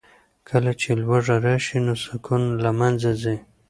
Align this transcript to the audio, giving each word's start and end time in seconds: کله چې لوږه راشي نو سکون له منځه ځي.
کله 0.49 0.71
چې 0.81 0.89
لوږه 1.03 1.35
راشي 1.45 1.79
نو 1.85 1.93
سکون 2.05 2.43
له 2.63 2.71
منځه 2.79 3.11
ځي. 3.21 3.35